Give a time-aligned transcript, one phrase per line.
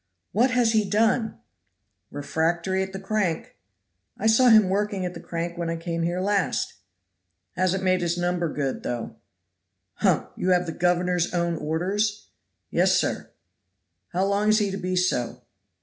[0.31, 1.37] "What has he done?"
[2.09, 3.55] "Refractory at crank."
[4.17, 6.73] "I saw him working at the crank when I came here last."
[7.51, 9.17] "Hasn't made his number good, though."
[9.97, 10.29] "Humph!
[10.35, 12.29] You have the governor's own orders?"
[12.71, 13.29] "Yes, sir."
[14.07, 15.43] "How long is he to be so?"